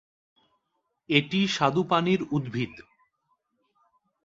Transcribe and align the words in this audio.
এটি 1.09 1.39
স্বাদুপানির 1.47 2.21
উদ্ভিদ। 2.31 2.73